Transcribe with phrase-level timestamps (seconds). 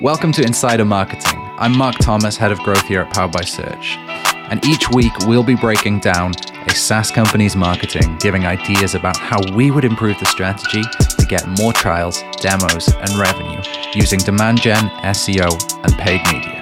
[0.00, 1.38] Welcome to Insider Marketing.
[1.56, 3.96] I'm Mark Thomas, head of growth here at Powered by Search.
[4.50, 6.32] And each week we'll be breaking down
[6.66, 11.46] a SaaS company's marketing, giving ideas about how we would improve the strategy to get
[11.60, 13.62] more trials, demos, and revenue
[13.94, 15.48] using demand gen, SEO,
[15.84, 16.60] and paid media.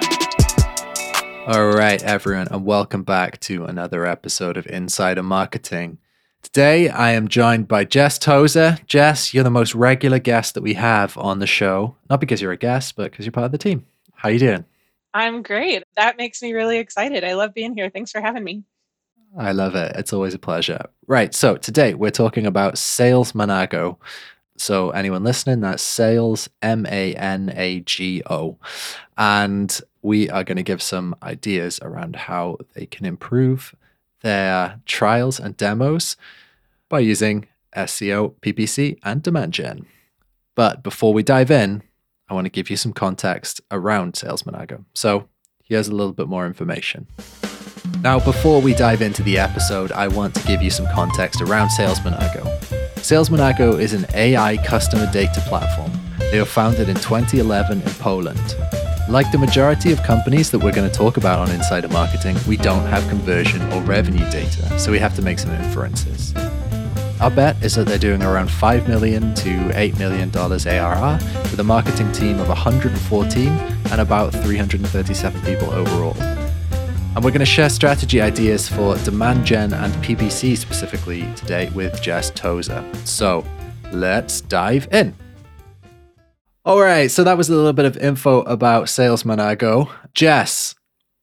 [1.47, 5.97] All right, everyone, and welcome back to another episode of Insider Marketing.
[6.43, 8.77] Today, I am joined by Jess Tozer.
[8.85, 11.95] Jess, you're the most regular guest that we have on the show.
[12.09, 13.85] Not because you're a guest, but because you're part of the team.
[14.13, 14.65] How are you doing?
[15.13, 15.83] I'm great.
[15.95, 17.23] That makes me really excited.
[17.23, 17.89] I love being here.
[17.89, 18.63] Thanks for having me.
[19.37, 19.95] I love it.
[19.95, 20.85] It's always a pleasure.
[21.07, 21.33] Right.
[21.33, 23.97] So today we're talking about Sales Manago.
[24.57, 28.59] So anyone listening, that's Sales M A N A G O,
[29.17, 33.73] and we are going to give some ideas around how they can improve
[34.21, 36.15] their trials and demos
[36.93, 39.83] by using SEO, PPC, and demand gen.
[40.53, 41.81] But before we dive in,
[42.29, 44.85] I want to give you some context around Sales Manago.
[44.93, 45.27] So
[45.63, 47.07] here's a little bit more information.
[48.03, 51.71] Now, before we dive into the episode, I want to give you some context around
[51.71, 52.45] Sales Manago.
[52.99, 55.91] Sales Manago is an AI customer data platform.
[56.29, 58.55] They were founded in 2011 in Poland.
[59.09, 62.55] Like the majority of companies that we're going to talk about on Insider Marketing, we
[62.55, 66.35] don't have conversion or revenue data, so we have to make some inferences.
[67.23, 71.63] Our bet is that they're doing around 5 million to $8 million ARR with a
[71.63, 76.21] marketing team of 114 and about 337 people overall.
[76.21, 82.01] And we're going to share strategy ideas for demand gen and PPC specifically today with
[82.01, 82.83] Jess Tozer.
[83.05, 83.45] So
[83.93, 85.15] let's dive in.
[86.65, 89.89] All right, so that was a little bit of info about Sales Manago.
[90.13, 90.75] Jess,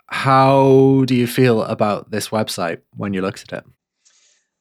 [0.06, 3.64] how do you feel about this website when you looked at it?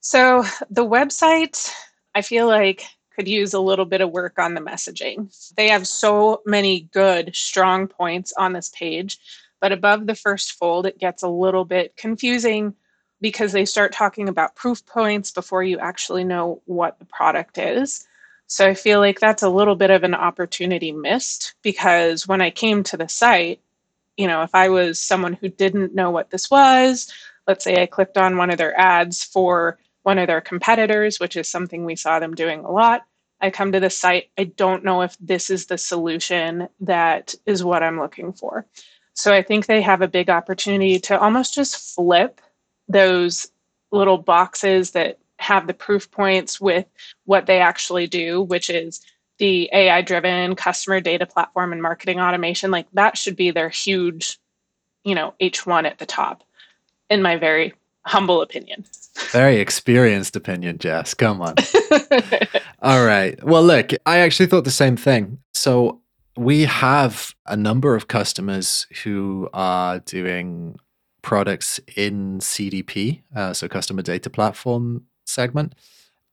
[0.02, 1.72] So, the website,
[2.16, 5.30] I feel like could use a little bit of work on the messaging.
[5.56, 9.18] They have so many good, strong points on this page,
[9.60, 12.76] but above the first fold, it gets a little bit confusing
[13.20, 18.08] because they start talking about proof points before you actually know what the product is.
[18.48, 22.52] So I feel like that's a little bit of an opportunity missed because when I
[22.52, 23.60] came to the site,
[24.16, 27.12] you know, if I was someone who didn't know what this was,
[27.48, 31.36] let's say I clicked on one of their ads for one of their competitors, which
[31.36, 33.06] is something we saw them doing a lot.
[33.42, 37.64] I come to the site, I don't know if this is the solution that is
[37.64, 38.66] what I'm looking for.
[39.14, 42.42] So I think they have a big opportunity to almost just flip
[42.88, 43.52] those
[43.92, 46.86] little boxes that have the proof points with
[47.26, 49.02] what they actually do, which is
[49.38, 52.72] the AI driven customer data platform and marketing automation.
[52.72, 54.38] Like that should be their huge,
[55.04, 56.44] you know, H1 at the top,
[57.10, 57.74] in my very
[58.06, 58.86] humble opinion.
[59.32, 61.14] Very experienced opinion, Jess.
[61.14, 61.56] Come on.
[62.82, 63.42] All right.
[63.44, 65.40] Well, look, I actually thought the same thing.
[65.54, 66.02] So
[66.38, 70.78] we have a number of customers who are doing
[71.22, 75.76] products in CDP, uh, so customer data platform segment.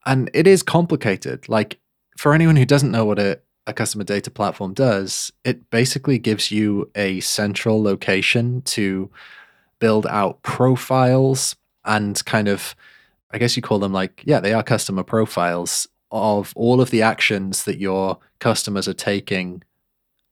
[0.04, 1.48] And it is complicated.
[1.48, 1.80] Like
[2.16, 6.50] for anyone who doesn't know what a, a customer data platform does, it basically gives
[6.52, 9.10] you a central location to
[9.78, 12.74] build out profiles and kind of,
[13.30, 17.02] I guess you call them like, yeah, they are customer profiles of all of the
[17.02, 19.62] actions that your customers are taking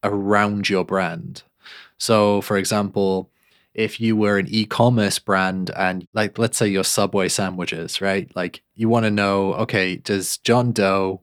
[0.03, 1.43] around your brand.
[1.99, 3.31] So, for example,
[3.75, 8.63] if you were an e-commerce brand and like let's say your subway sandwiches right like
[8.75, 11.21] you want to know okay does john doe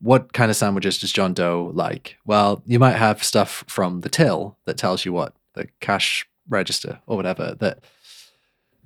[0.00, 4.08] what kind of sandwiches does john doe like well you might have stuff from the
[4.08, 7.78] till that tells you what the cash register or whatever that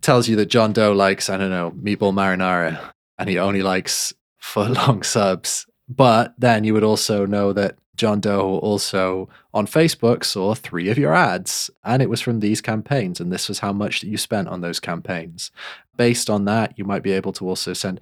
[0.00, 4.12] tells you that john doe likes i don't know meatball marinara and he only likes
[4.38, 10.25] foot long subs but then you would also know that John Doe also on Facebook
[10.25, 13.72] saw three of your ads, and it was from these campaigns, and this was how
[13.72, 15.52] much that you spent on those campaigns.
[15.96, 18.00] Based on that, you might be able to also send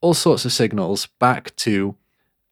[0.00, 1.96] all sorts of signals back to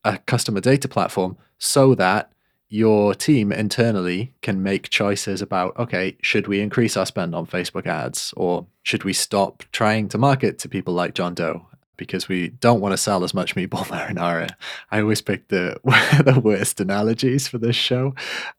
[0.04, 2.32] a customer data platform so that
[2.72, 7.86] your team internally can make choices about okay, should we increase our spend on Facebook
[7.86, 11.66] ads or should we stop trying to market to people like John Doe
[11.98, 14.48] because we don't want to sell as much meatball marinara.
[14.90, 15.78] I always pick the
[16.24, 18.14] the worst analogies for this show.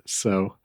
[0.06, 0.57] So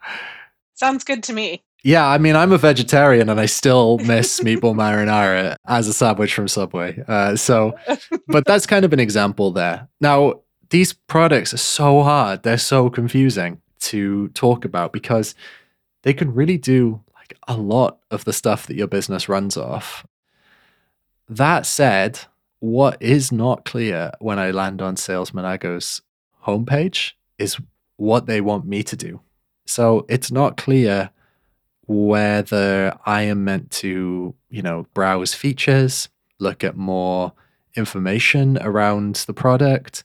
[0.75, 1.63] sounds good to me.
[1.83, 6.35] Yeah, I mean, I'm a vegetarian and I still miss meatball marinara as a sandwich
[6.35, 7.03] from Subway.
[7.09, 7.79] Uh, so,
[8.27, 9.89] but that's kind of an example there.
[10.03, 15.35] Now, these products are so hard; they're so confusing to talk about because
[16.03, 20.07] they can really do like a lot of the stuff that your business runs off.
[21.29, 22.21] That said,
[22.61, 26.01] what is not clear when I land on Sales Manago's
[26.45, 27.59] homepage is
[27.97, 29.21] what they want me to do.
[29.67, 31.11] So it's not clear
[31.87, 37.33] whether I am meant to, you know, browse features, look at more
[37.75, 40.05] information around the product.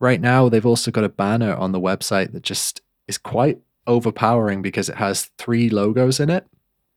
[0.00, 4.62] Right now, they've also got a banner on the website that just is quite overpowering
[4.62, 6.46] because it has three logos in it,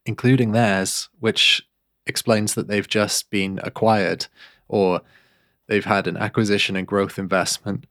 [0.05, 1.61] including theirs, which
[2.05, 4.27] explains that they've just been acquired
[4.67, 5.01] or
[5.67, 7.85] they've had an acquisition and growth investment.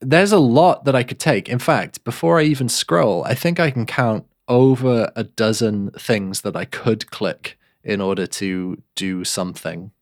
[0.00, 1.48] There's a lot that I could take.
[1.48, 6.40] In fact, before I even scroll, I think I can count over a dozen things
[6.40, 9.92] that I could click in order to do something.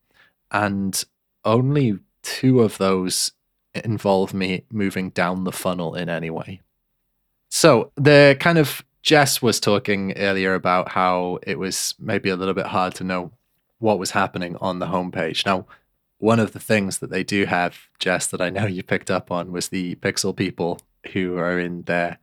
[0.51, 1.03] And
[1.45, 3.33] only two of those
[3.85, 6.61] involve me moving down the funnel in any way.
[7.49, 12.55] So the kind of Jess was talking earlier about how it was maybe a little
[12.55, 13.31] bit hard to know
[13.79, 15.47] what was happening on the homepage.
[15.47, 15.67] Now,
[16.19, 19.31] one of the things that they do have, Jess, that I know you picked up
[19.31, 20.81] on was the pixel people
[21.13, 22.19] who are in their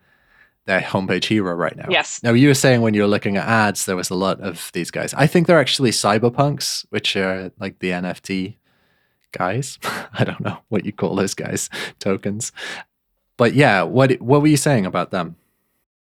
[0.65, 1.87] their homepage hero right now.
[1.89, 2.21] Yes.
[2.23, 4.69] Now you were saying when you were looking at ads, there was a lot of
[4.73, 5.13] these guys.
[5.13, 8.55] I think they're actually cyberpunks, which are like the NFT
[9.33, 9.77] guys.
[10.13, 11.69] I don't know what you call those guys,
[11.99, 12.51] tokens.
[13.37, 15.35] But yeah, what what were you saying about them?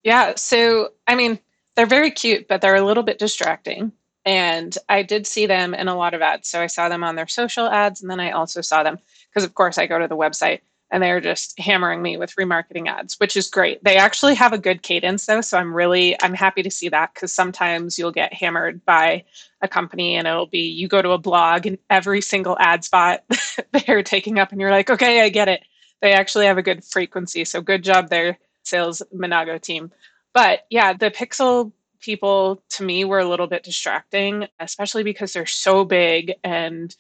[0.04, 1.40] Yeah, so I mean,
[1.76, 3.92] they're very cute, but they're a little bit distracting.
[4.24, 6.48] And I did see them in a lot of ads.
[6.48, 9.00] So I saw them on their social ads, and then I also saw them
[9.30, 10.62] because, of course, I go to the website
[10.92, 13.84] and they're just hammering me with remarketing ads, which is great.
[13.84, 17.14] They actually have a good cadence though, so I'm really I'm happy to see that
[17.14, 19.24] because sometimes you'll get hammered by
[19.62, 23.24] a company and it'll be you go to a blog and every single ad spot
[23.88, 25.64] they're taking up, and you're like, okay, I get it.
[26.02, 29.92] They actually have a good frequency, so good job there, sales Monago team.
[30.34, 31.72] But yeah, the Pixel
[32.02, 36.96] people to me were a little bit distracting, especially because they're so big and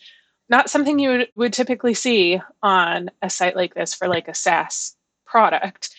[0.51, 4.35] not something you would, would typically see on a site like this for like a
[4.35, 4.95] SaaS
[5.25, 5.89] product.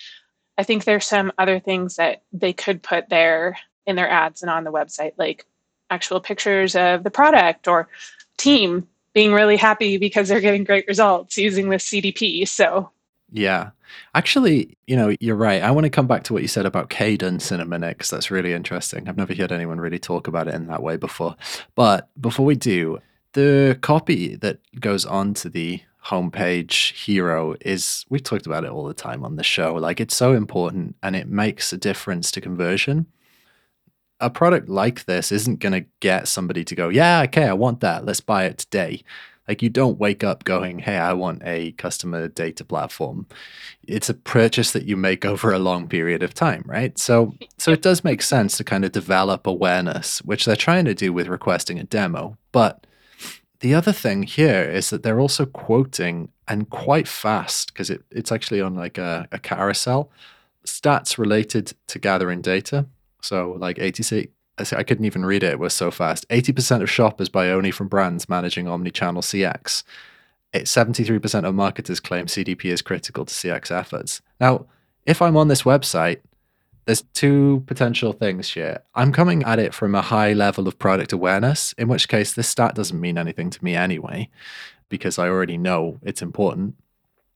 [0.58, 4.50] I think there's some other things that they could put there in their ads and
[4.50, 5.46] on the website, like
[5.90, 7.88] actual pictures of the product or
[8.36, 12.46] team being really happy because they're getting great results using this CDP.
[12.46, 12.90] So
[13.32, 13.70] yeah.
[14.14, 15.62] Actually, you know, you're right.
[15.62, 18.10] I want to come back to what you said about cadence in a minute because
[18.10, 19.08] that's really interesting.
[19.08, 21.36] I've never heard anyone really talk about it in that way before.
[21.74, 23.00] But before we do,
[23.32, 28.94] the copy that goes onto the homepage hero is we've talked about it all the
[28.94, 29.74] time on the show.
[29.74, 33.06] Like it's so important and it makes a difference to conversion.
[34.20, 37.80] A product like this isn't going to get somebody to go, yeah, okay, I want
[37.80, 38.04] that.
[38.04, 39.02] Let's buy it today.
[39.48, 43.26] Like you don't wake up going, "Hey, I want a customer data platform."
[43.82, 46.96] It's a purchase that you make over a long period of time, right?
[46.96, 50.94] So so it does make sense to kind of develop awareness, which they're trying to
[50.94, 52.38] do with requesting a demo.
[52.52, 52.86] But
[53.62, 58.32] the other thing here is that they're also quoting and quite fast because it, it's
[58.32, 60.10] actually on like a, a carousel
[60.66, 62.86] stats related to gathering data.
[63.20, 65.52] So like 86, I couldn't even read it.
[65.52, 66.28] It was so fast.
[66.28, 69.84] 80% of shoppers buy only from brands managing omni-channel CX.
[70.52, 74.22] 73% of marketers claim CDP is critical to CX efforts.
[74.40, 74.66] Now,
[75.06, 76.18] if I'm on this website,
[76.84, 78.82] there's two potential things here.
[78.94, 82.48] I'm coming at it from a high level of product awareness, in which case this
[82.48, 84.28] stat doesn't mean anything to me anyway,
[84.88, 86.74] because I already know it's important.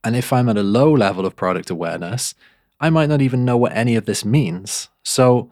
[0.02, 2.34] And if I'm at a low level of product awareness,
[2.80, 4.88] I might not even know what any of this means.
[5.02, 5.50] So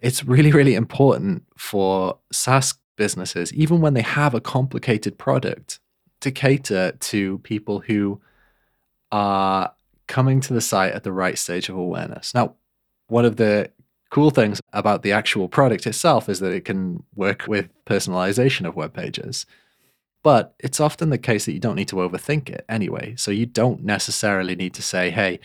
[0.00, 5.80] it's really, really important for SaaS businesses, even when they have a complicated product,
[6.20, 8.20] to cater to people who
[9.12, 9.72] are
[10.06, 12.32] coming to the site at the right stage of awareness.
[12.34, 12.54] Now,
[13.08, 13.70] one of the
[14.10, 18.76] cool things about the actual product itself is that it can work with personalization of
[18.76, 19.46] web pages.
[20.22, 23.14] But it's often the case that you don't need to overthink it anyway.
[23.16, 25.40] So you don't necessarily need to say, hey,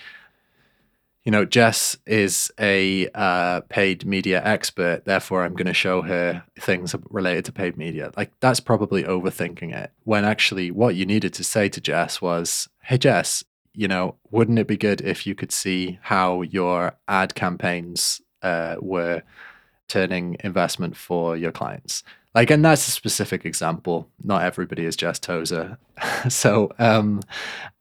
[1.26, 6.44] you know, Jess is a uh, paid media expert, therefore I'm going to show her
[6.60, 8.12] things related to paid media.
[8.16, 9.92] Like that's probably overthinking it.
[10.06, 13.44] When actually, what you needed to say to Jess was, "Hey, Jess,
[13.80, 18.76] you know, wouldn't it be good if you could see how your ad campaigns uh,
[18.82, 19.24] were
[19.88, 22.04] turning investment for your clients?"
[22.36, 24.10] Like, and that's a specific example.
[24.22, 25.78] Not everybody is just Tozer,
[26.30, 27.22] so um,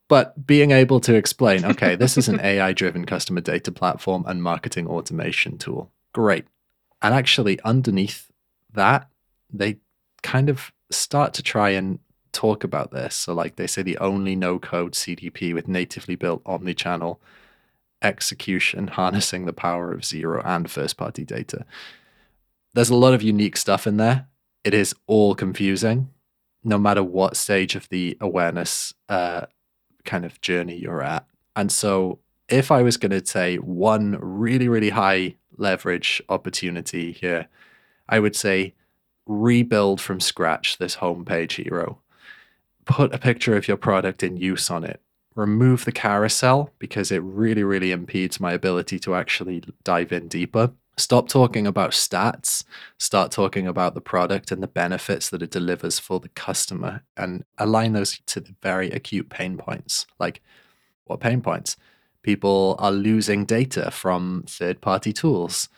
[0.07, 4.41] but being able to explain, okay, this is an AI driven customer data platform and
[4.41, 5.91] marketing automation tool.
[6.15, 6.47] Great.
[7.03, 8.31] And actually, underneath
[8.73, 9.09] that,
[9.53, 9.79] they
[10.23, 11.99] kind of start to try and
[12.39, 13.17] talk about this.
[13.17, 17.21] So, like they say, the only no code CDP with natively built omni channel
[18.01, 21.67] execution, harnessing the power of zero and first party data.
[22.75, 24.29] There's a lot of unique stuff in there.
[24.63, 26.11] It is all confusing,
[26.63, 29.47] no matter what stage of the awareness uh,
[30.05, 31.27] kind of journey you're at.
[31.57, 37.49] And so if I was going to say one really, really high leverage opportunity here,
[38.09, 38.75] I would say
[39.27, 42.01] rebuild from scratch this homepage hero.
[42.89, 45.01] Put a picture of your product in use on it.
[45.37, 50.73] Remove the carousel because it really, really impedes my ability to actually dive in deeper.
[50.97, 52.65] Stop talking about stats,
[52.99, 57.45] start talking about the product and the benefits that it delivers for the customer and
[57.59, 60.07] align those to the very acute pain points.
[60.19, 60.41] Like,
[61.05, 61.77] what pain points?
[62.23, 65.69] People are losing data from third party tools.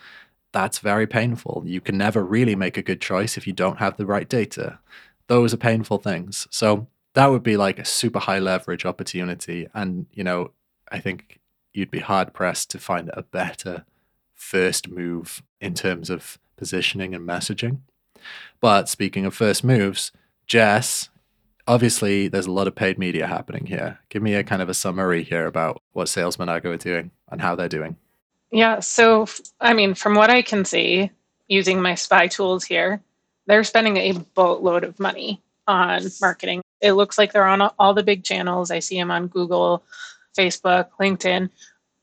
[0.52, 1.64] That's very painful.
[1.66, 4.78] You can never really make a good choice if you don't have the right data.
[5.26, 6.46] Those are painful things.
[6.50, 9.68] So, that would be like a super high leverage opportunity.
[9.74, 10.52] And, you know,
[10.90, 11.40] I think
[11.72, 13.84] you'd be hard pressed to find a better
[14.34, 17.78] first move in terms of positioning and messaging.
[18.60, 20.12] But speaking of first moves,
[20.46, 21.08] Jess,
[21.66, 23.98] obviously there's a lot of paid media happening here.
[24.08, 27.40] Give me a kind of a summary here about what Sales Monago are doing and
[27.40, 27.96] how they're doing.
[28.50, 29.26] Yeah, so
[29.60, 31.10] I mean, from what I can see,
[31.46, 33.00] using my spy tools here,
[33.46, 35.40] they're spending a boatload of money
[35.70, 36.62] on marketing.
[36.80, 38.70] It looks like they're on all the big channels.
[38.70, 39.84] I see them on Google,
[40.36, 41.50] Facebook, LinkedIn.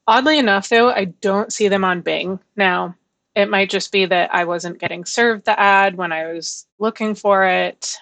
[0.08, 2.40] Oddly enough, though, I don't see them on Bing.
[2.56, 2.96] Now,
[3.36, 7.14] it might just be that I wasn't getting served the ad when I was looking
[7.14, 7.98] for it,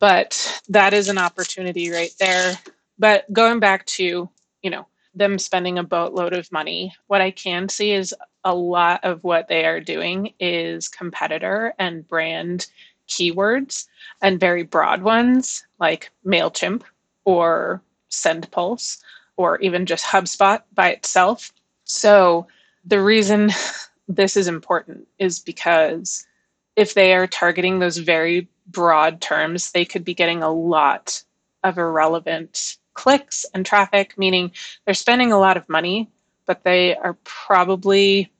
[0.00, 2.58] but that is an opportunity right there.
[2.98, 4.28] But going back to,
[4.62, 9.04] you know, them spending a boatload of money, what I can see is a lot
[9.04, 12.66] of what they are doing is competitor and brand
[13.12, 13.86] keywords
[14.22, 16.82] and very broad ones like MailChimp
[17.24, 18.98] or SendPulse
[19.36, 21.52] or even just HubSpot by itself.
[21.84, 22.46] So,
[22.84, 23.50] the reason
[24.08, 26.26] this is important is because
[26.76, 31.22] if they are targeting those very broad terms, they could be getting a lot
[31.64, 34.52] of irrelevant clicks and traffic, meaning
[34.84, 36.10] they're spending a lot of money,
[36.46, 38.32] but they are probably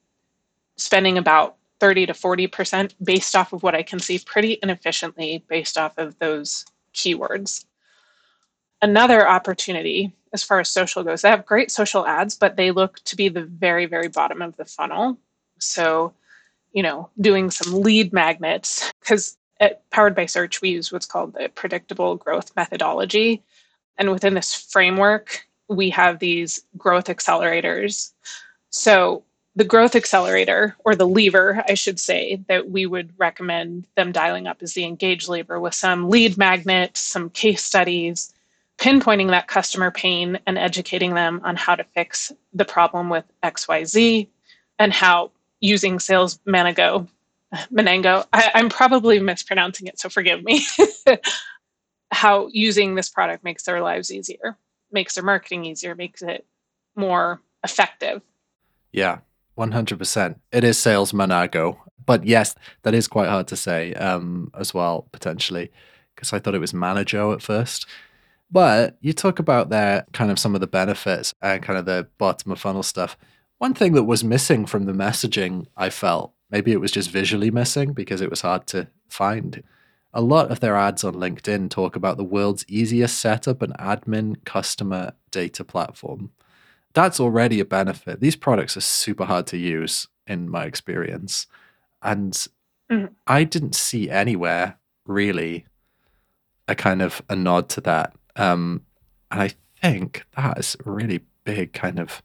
[0.76, 5.76] spending about 30 to 40% based off of what I can see pretty inefficiently based
[5.76, 7.64] off of those keywords.
[8.80, 11.22] Another opportunity as far as social goes.
[11.22, 14.56] They have great social ads, but they look to be the very, very bottom of
[14.56, 15.18] the funnel.
[15.58, 16.14] So,
[16.70, 21.34] you know, doing some lead magnets, because at Powered by Search, we use what's called
[21.34, 23.42] the predictable growth methodology.
[23.98, 28.12] And within this framework, we have these growth accelerators.
[28.70, 29.24] So,
[29.54, 34.47] the growth accelerator, or the lever, I should say, that we would recommend them dialing
[34.47, 38.32] up is the engage lever with some lead magnets, some case studies,
[38.78, 44.26] pinpointing that customer pain and educating them on how to fix the problem with XYZ
[44.78, 45.30] and how
[45.61, 47.06] using Sales Manago,
[47.71, 50.64] Menango, I, I'm probably mispronouncing it, so forgive me,
[52.11, 54.56] how using this product makes their lives easier,
[54.90, 56.47] makes their marketing easier, makes it
[56.97, 58.23] more effective.
[58.90, 59.18] Yeah,
[59.56, 60.37] 100%.
[60.50, 61.78] It is Sales Monago.
[62.04, 65.71] But yes, that is quite hard to say um, as well, potentially,
[66.14, 67.87] because I thought it was Manago at first.
[68.50, 72.09] But you talk about there kind of some of the benefits and kind of the
[72.18, 73.16] bottom of funnel stuff.
[73.59, 77.50] One thing that was missing from the messaging, I felt, maybe it was just visually
[77.50, 79.62] missing because it was hard to find.
[80.12, 84.44] A lot of their ads on LinkedIn talk about the world's easiest setup and admin
[84.44, 86.32] customer data platform.
[86.94, 88.20] That's already a benefit.
[88.20, 91.46] These products are super hard to use in my experience.
[92.02, 92.32] And
[92.90, 93.06] mm-hmm.
[93.26, 95.66] I didn't see anywhere really
[96.68, 98.82] a kind of a nod to that um,
[99.30, 102.22] and I think that is a really big kind of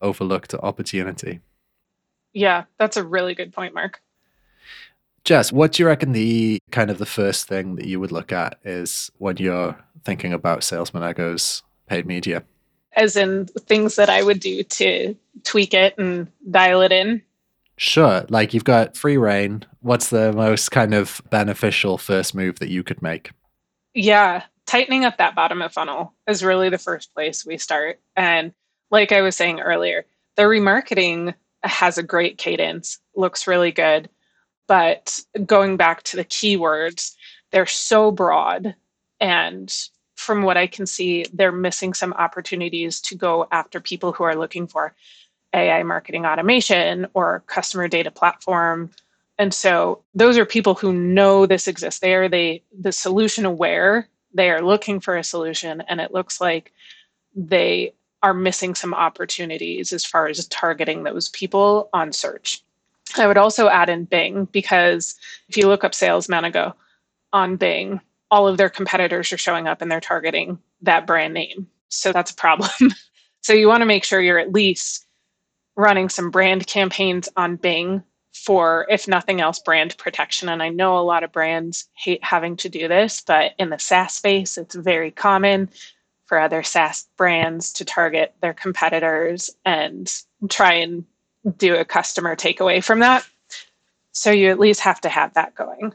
[0.00, 1.40] overlooked opportunity.
[2.32, 4.00] Yeah, that's a really good point, Mark.
[5.24, 8.30] Jess, what do you reckon the kind of the first thing that you would look
[8.32, 12.44] at is when you're thinking about Sales Monago's paid media?
[12.96, 17.22] As in things that I would do to tweak it and dial it in?
[17.76, 18.24] Sure.
[18.30, 19.64] Like you've got free reign.
[19.80, 23.30] What's the most kind of beneficial first move that you could make?
[23.94, 28.00] Yeah tightening up that bottom of funnel is really the first place we start.
[28.16, 28.52] And
[28.90, 30.04] like I was saying earlier,
[30.36, 34.10] the remarketing has a great cadence, looks really good.
[34.68, 37.14] But going back to the keywords,
[37.52, 38.74] they're so broad.
[39.20, 39.72] And
[40.16, 44.34] from what I can see, they're missing some opportunities to go after people who are
[44.34, 44.94] looking for
[45.54, 48.90] AI marketing automation or customer data platform.
[49.38, 52.00] And so those are people who know this exists.
[52.00, 56.40] They are they the solution aware they are looking for a solution and it looks
[56.40, 56.72] like
[57.34, 57.92] they
[58.22, 62.62] are missing some opportunities as far as targeting those people on search.
[63.16, 65.14] I would also add in Bing because
[65.48, 66.74] if you look up Sales Monago
[67.32, 71.68] on Bing, all of their competitors are showing up and they're targeting that brand name.
[71.88, 72.70] So that's a problem.
[73.46, 75.06] So you want to make sure you're at least
[75.76, 78.02] running some brand campaigns on Bing
[78.34, 80.48] for, if nothing else, brand protection.
[80.48, 83.78] And I know a lot of brands hate having to do this, but in the
[83.78, 85.70] SaaS space, it's very common
[86.24, 90.12] for other SaaS brands to target their competitors and
[90.48, 91.04] try and
[91.56, 93.24] do a customer takeaway from that.
[94.10, 95.94] So you at least have to have that going.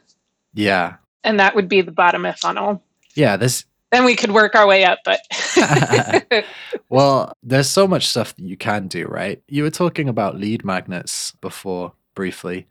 [0.53, 0.95] Yeah.
[1.23, 2.83] And that would be the bottom of funnel.
[3.15, 5.19] Yeah, this then we could work our way up, but
[6.89, 9.41] well, there's so much stuff that you can do, right?
[9.47, 12.67] You were talking about lead magnets before briefly.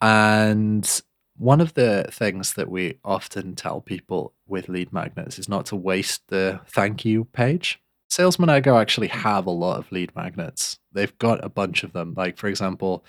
[0.00, 0.88] And
[1.36, 5.76] one of the things that we often tell people with lead magnets is not to
[5.76, 7.80] waste the thank you page.
[8.08, 10.78] Sales Monago actually have a lot of lead magnets.
[10.92, 12.14] They've got a bunch of them.
[12.16, 13.04] Like, for example,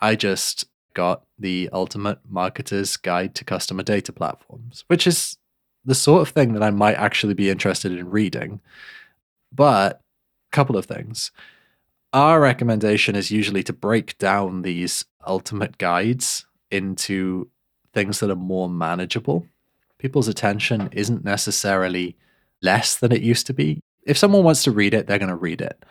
[0.00, 5.36] I just got the Ultimate Marketer's Guide to Customer Data Platforms, which is
[5.84, 8.60] the sort of thing that I might actually be interested in reading.
[9.52, 10.00] But
[10.52, 11.30] a couple of things.
[12.12, 17.50] Our recommendation is usually to break down these ultimate guides into
[17.92, 19.46] things that are more manageable.
[19.98, 22.16] People's attention isn't necessarily
[22.62, 23.80] less than it used to be.
[24.04, 25.84] If someone wants to read it, they're going to read it.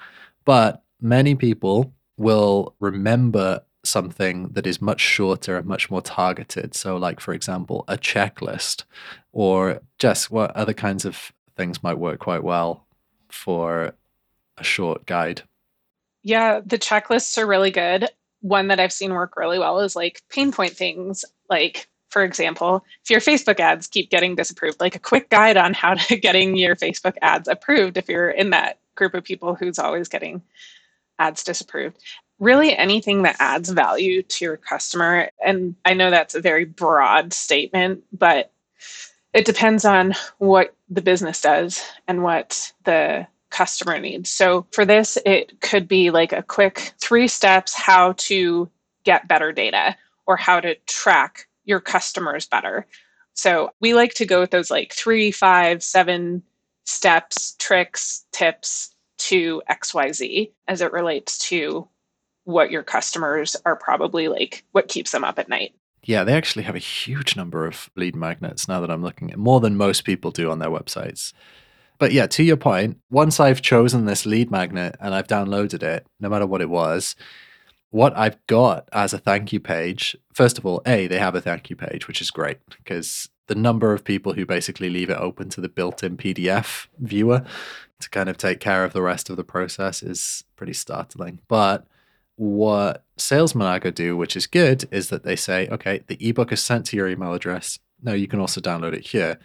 [0.45, 6.75] But many people will remember something that is much shorter and much more targeted.
[6.75, 8.83] So, like, for example, a checklist,
[9.31, 12.85] or just what other kinds of things might work quite well
[13.29, 13.93] for
[14.57, 15.43] a short guide.
[16.23, 18.09] Yeah, the checklists are really good.
[18.41, 21.25] One that I've seen work really well is like pain point things.
[21.49, 25.73] Like, for example, if your Facebook ads keep getting disapproved, like a quick guide on
[25.73, 29.79] how to getting your Facebook ads approved if you're in that group of people who's
[29.79, 30.41] always getting
[31.19, 31.97] ads disapproved
[32.39, 35.29] really anything that adds value to your customer.
[35.43, 38.51] And I know that's a very broad statement, but
[39.33, 44.29] it depends on what the business does and what the customer needs.
[44.29, 48.69] So for this, it could be like a quick three steps how to
[49.03, 49.95] get better data
[50.25, 52.85] or how to track your customers better.
[53.33, 56.43] So we like to go with those like three, five, seven
[56.85, 61.87] steps, tricks, tips to XYZ as it relates to
[62.47, 65.75] what your customers are probably like what keeps them up at night.
[66.03, 69.37] Yeah, they actually have a huge number of lead magnets now that I'm looking at
[69.37, 71.33] more than most people do on their websites.
[71.99, 76.07] But yeah, to your point, once I've chosen this lead magnet and I've downloaded it,
[76.21, 77.17] no matter what it was,
[77.89, 81.41] what I've got as a thank you page, first of all, A, they have a
[81.41, 85.19] thank you page, which is great because the number of people who basically leave it
[85.19, 87.43] open to the built in PDF viewer
[87.99, 91.39] to kind of take care of the rest of the process is pretty startling.
[91.49, 91.85] But
[92.37, 96.61] what Sales Monago do, which is good, is that they say, okay, the ebook is
[96.61, 97.79] sent to your email address.
[98.01, 99.39] No, you can also download it here.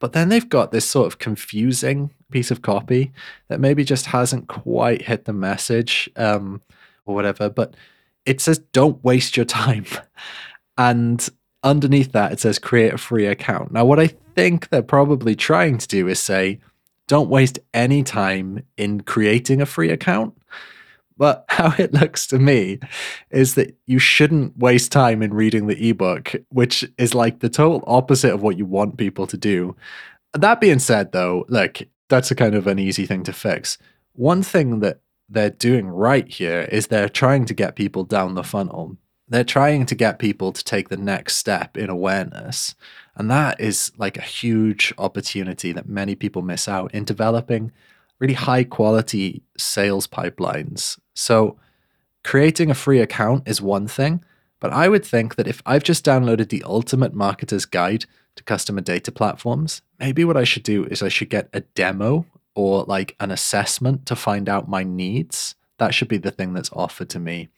[0.00, 3.12] But then they've got this sort of confusing piece of copy
[3.48, 6.60] that maybe just hasn't quite hit the message um,
[7.06, 7.48] or whatever.
[7.48, 7.74] But
[8.26, 9.86] it says, don't waste your time.
[10.76, 11.26] And
[11.62, 13.70] underneath that, it says, create a free account.
[13.70, 16.58] Now, what I think they're probably trying to do is say,
[17.06, 20.36] don't waste any time in creating a free account
[21.16, 22.80] but how it looks to me
[23.30, 27.84] is that you shouldn't waste time in reading the ebook, which is like the total
[27.86, 29.76] opposite of what you want people to do.
[30.32, 33.78] That being said, though, look, that's a kind of an easy thing to fix.
[34.14, 38.42] One thing that they're doing right here is they're trying to get people down the
[38.42, 38.96] funnel.
[39.28, 42.74] They're trying to get people to take the next step in awareness.
[43.16, 47.72] And that is like a huge opportunity that many people miss out in developing
[48.18, 50.98] really high quality sales pipelines.
[51.14, 51.58] So
[52.22, 54.24] creating a free account is one thing,
[54.60, 58.80] but I would think that if I've just downloaded the ultimate marketer's guide to customer
[58.80, 63.16] data platforms, maybe what I should do is I should get a demo or like
[63.20, 65.54] an assessment to find out my needs.
[65.78, 67.48] That should be the thing that's offered to me.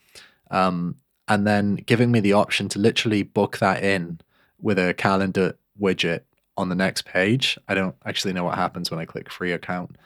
[0.51, 0.97] Um,
[1.29, 4.21] and then giving me the option to literally book that in
[4.61, 6.21] with a calendar widget
[6.57, 7.59] on the next page.
[7.69, 9.97] I don't actually know what happens when I click free account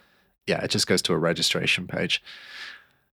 [0.51, 2.23] yeah, it just goes to a registration page.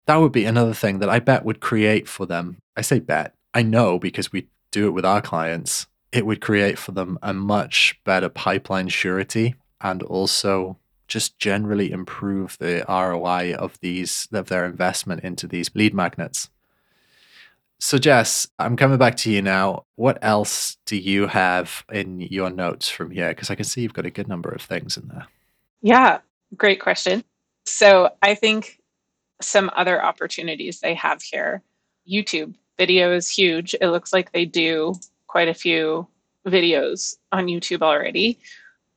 [0.05, 2.57] That would be another thing that I bet would create for them.
[2.75, 5.87] I say bet, I know because we do it with our clients.
[6.11, 12.57] It would create for them a much better pipeline surety and also just generally improve
[12.59, 16.49] the ROI of these of their investment into these lead magnets.
[17.79, 19.85] So Jess, I'm coming back to you now.
[19.95, 23.29] What else do you have in your notes from here?
[23.29, 25.27] Because I can see you've got a good number of things in there.
[25.81, 26.19] Yeah,
[26.55, 27.23] Great question.
[27.65, 28.79] So I think
[29.41, 31.61] some other opportunities they have here.
[32.09, 33.75] YouTube video is huge.
[33.79, 34.95] It looks like they do
[35.27, 36.07] quite a few
[36.45, 38.39] videos on YouTube already.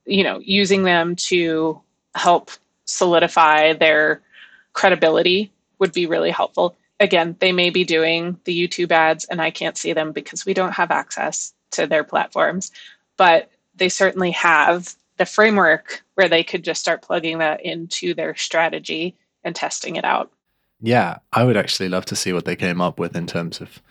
[0.05, 1.81] You know, using them to
[2.14, 2.51] help
[2.85, 4.22] solidify their
[4.72, 6.77] credibility would be really helpful.
[7.01, 10.55] Again, they may be doing the YouTube ads and I can't see them because we
[10.55, 12.72] don't have access to their platforms,
[13.16, 18.35] but they certainly have the framework where they could just start plugging that into their
[18.35, 20.31] strategy and testing it out.
[20.81, 23.83] Yeah, I would actually love to see what they came up with in terms of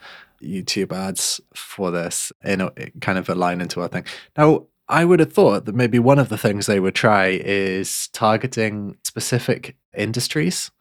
[0.41, 4.05] YouTube ads for this, you know, kind of align into our thing.
[4.37, 8.07] Now, I would have thought that maybe one of the things they would try is
[8.13, 10.71] targeting specific industries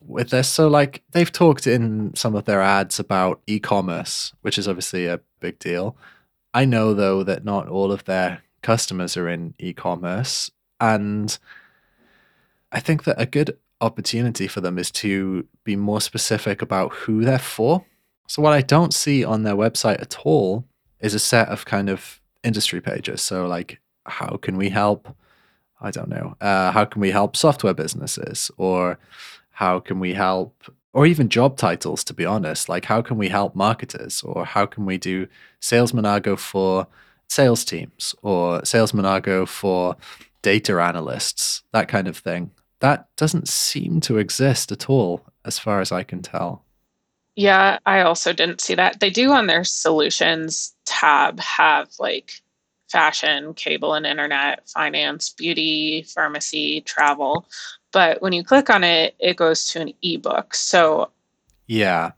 [0.00, 0.48] with this.
[0.48, 5.06] So, like, they've talked in some of their ads about e commerce, which is obviously
[5.06, 5.96] a big deal.
[6.52, 10.50] I know, though, that not all of their customers are in e commerce.
[10.80, 11.38] And
[12.72, 17.24] I think that a good opportunity for them is to be more specific about who
[17.24, 17.84] they're for.
[18.28, 20.64] So, what I don't see on their website at all
[21.00, 23.20] is a set of kind of industry pages.
[23.20, 25.14] So, like, how can we help?
[25.80, 26.36] I don't know.
[26.40, 28.50] Uh, how can we help software businesses?
[28.56, 28.98] Or
[29.50, 30.54] how can we help?
[30.92, 32.68] Or even job titles, to be honest.
[32.68, 34.22] Like, how can we help marketers?
[34.22, 35.26] Or how can we do
[35.60, 36.86] sales monago for
[37.28, 38.14] sales teams?
[38.22, 39.96] Or sales monago for
[40.42, 41.62] data analysts?
[41.72, 42.52] That kind of thing.
[42.82, 46.64] That doesn't seem to exist at all, as far as I can tell.
[47.36, 48.98] Yeah, I also didn't see that.
[48.98, 52.42] They do on their solutions tab have like
[52.90, 57.46] fashion, cable and internet, finance, beauty, pharmacy, travel.
[57.92, 60.52] But when you click on it, it goes to an ebook.
[60.52, 61.10] So,
[61.68, 62.10] yeah,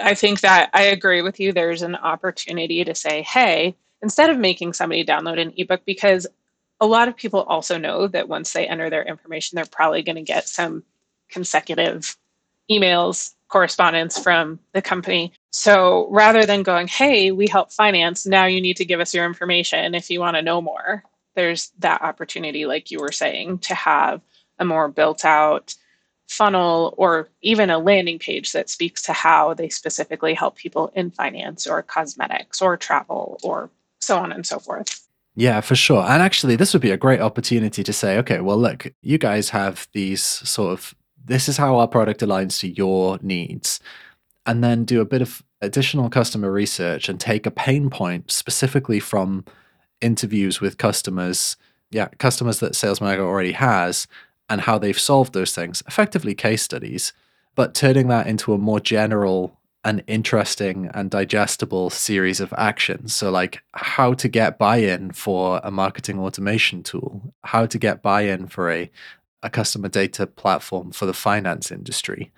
[0.00, 1.52] I think that I agree with you.
[1.52, 6.28] There's an opportunity to say, hey, instead of making somebody download an ebook, because
[6.80, 10.16] a lot of people also know that once they enter their information, they're probably going
[10.16, 10.84] to get some
[11.28, 12.16] consecutive
[12.70, 15.32] emails correspondence from the company.
[15.50, 19.24] So rather than going, hey, we help finance, now you need to give us your
[19.24, 23.74] information if you want to know more, there's that opportunity, like you were saying, to
[23.74, 24.20] have
[24.58, 25.74] a more built out
[26.28, 31.10] funnel or even a landing page that speaks to how they specifically help people in
[31.10, 35.05] finance or cosmetics or travel or so on and so forth.
[35.38, 36.02] Yeah, for sure.
[36.02, 39.50] And actually, this would be a great opportunity to say, okay, well, look, you guys
[39.50, 40.94] have these sort of
[41.26, 43.80] this is how our product aligns to your needs.
[44.46, 49.00] And then do a bit of additional customer research and take a pain point specifically
[49.00, 49.44] from
[50.00, 51.56] interviews with customers,
[51.90, 54.06] yeah, customers that Sales Monago already has,
[54.48, 57.12] and how they've solved those things, effectively case studies,
[57.56, 63.14] but turning that into a more general and interesting and digestible series of actions.
[63.14, 68.02] So, like how to get buy in for a marketing automation tool, how to get
[68.02, 68.90] buy in for a
[69.44, 72.32] a customer data platform for the finance industry.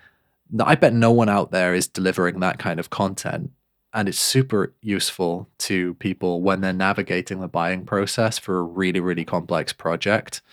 [0.63, 3.51] I bet no one out there is delivering that kind of content.
[3.93, 8.99] And it's super useful to people when they're navigating the buying process for a really,
[8.99, 10.43] really complex project.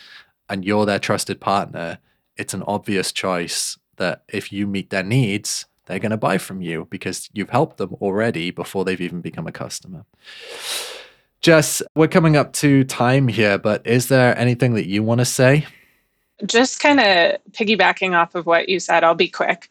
[0.48, 1.98] And you're their trusted partner.
[2.38, 6.60] It's an obvious choice that if you meet their needs, they're going to buy from
[6.60, 10.04] you because you've helped them already before they've even become a customer.
[11.40, 15.24] Jess, we're coming up to time here, but is there anything that you want to
[15.24, 15.66] say?
[16.44, 19.70] Just kind of piggybacking off of what you said, I'll be quick.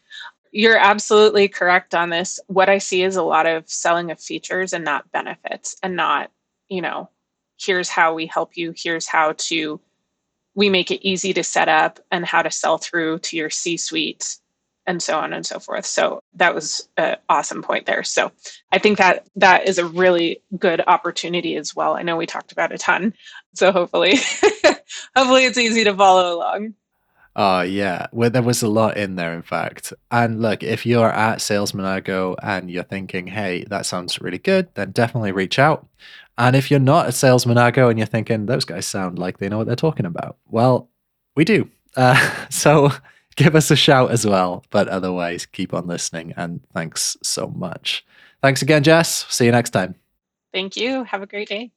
[0.52, 2.40] You're absolutely correct on this.
[2.46, 6.30] What I see is a lot of selling of features and not benefits, and not,
[6.68, 7.10] you know,
[7.58, 9.80] here's how we help you, here's how to,
[10.54, 13.76] we make it easy to set up and how to sell through to your C
[13.76, 14.38] suite
[14.86, 15.84] and so on and so forth.
[15.84, 18.04] So that was an awesome point there.
[18.04, 18.32] So
[18.72, 21.94] I think that that is a really good opportunity as well.
[21.94, 23.14] I know we talked about a ton,
[23.54, 24.16] so hopefully,
[25.16, 26.74] hopefully it's easy to follow along.
[27.38, 29.92] Oh yeah, well there was a lot in there, in fact.
[30.10, 34.68] And look, if you're at Sales Monago and you're thinking, "Hey, that sounds really good,"
[34.74, 35.86] then definitely reach out.
[36.38, 39.48] And if you're not at Sales Monago and you're thinking those guys sound like they
[39.48, 40.88] know what they're talking about, well,
[41.34, 41.70] we do.
[41.94, 42.90] Uh, so
[43.36, 44.64] give us a shout as well.
[44.70, 48.04] But otherwise, keep on listening and thanks so much.
[48.42, 49.26] Thanks again, Jess.
[49.28, 49.94] See you next time.
[50.52, 51.04] Thank you.
[51.04, 51.70] Have a great day.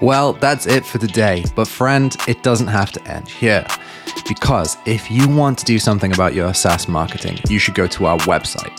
[0.00, 1.44] Well, that's it for today.
[1.54, 3.66] But, friend, it doesn't have to end here.
[4.26, 8.06] Because if you want to do something about your SaaS marketing, you should go to
[8.06, 8.76] our website.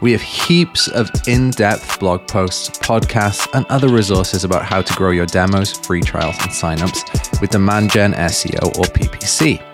[0.00, 4.94] We have heaps of in depth blog posts, podcasts, and other resources about how to
[4.94, 9.69] grow your demos, free trials, and signups with Demand Gen SEO or PPC.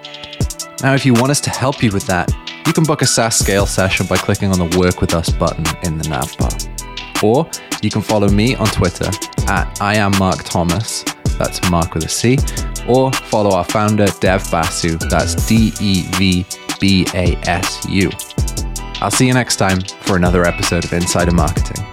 [0.83, 2.31] Now, if you want us to help you with that,
[2.67, 5.65] you can book a SaaS scale session by clicking on the Work with Us button
[5.85, 6.51] in the nav bar.
[7.23, 7.49] Or
[7.83, 9.11] you can follow me on Twitter
[9.49, 11.03] at I am Mark Thomas,
[11.39, 12.39] that's Mark with a C,
[12.87, 16.45] or follow our founder Dev Basu, that's D E V
[16.79, 18.11] B A S U.
[19.01, 21.85] I'll see you next time for another episode of Insider Marketing.